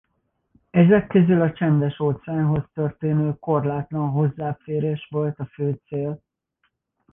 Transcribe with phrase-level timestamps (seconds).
[0.71, 6.21] Ezek közül a Csendes-óceánhoz történő korlátlan hozzáférés volt a fő cél.